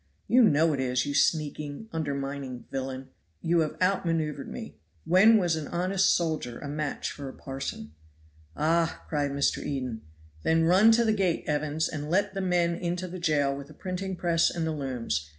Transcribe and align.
"You 0.27 0.41
know 0.41 0.73
it 0.73 0.79
is, 0.79 1.05
you 1.05 1.13
sneaking, 1.13 1.87
undermining 1.93 2.65
villain; 2.71 3.09
you 3.43 3.59
have 3.59 3.77
weathered 3.79 3.83
on 3.83 3.87
me, 3.87 3.87
you 3.87 3.87
have 3.91 3.97
out 3.99 4.05
maneuvered 4.07 4.47
me. 4.47 4.75
When 5.05 5.37
was 5.37 5.55
an 5.55 5.67
honest 5.67 6.15
soldier 6.15 6.57
a 6.57 6.67
match 6.67 7.11
for 7.11 7.29
a 7.29 7.33
parson?" 7.33 7.91
"Ah!" 8.57 9.03
cried 9.07 9.29
Mr. 9.29 9.63
Eden. 9.63 10.01
"Then 10.41 10.63
run 10.63 10.91
to 10.93 11.05
the 11.05 11.13
gate, 11.13 11.43
Evans, 11.45 11.87
and 11.87 12.09
let 12.09 12.33
the 12.33 12.41
men 12.41 12.73
into 12.73 13.07
the 13.07 13.19
jail 13.19 13.55
with 13.55 13.67
the 13.67 13.75
printing 13.75 14.15
press 14.15 14.49
and 14.49 14.65
the 14.65 14.71
looms. 14.71 15.29